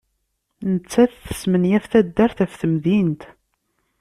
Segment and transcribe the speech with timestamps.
[0.73, 3.21] Nettat tesmenyaf taddart ɣef temdint.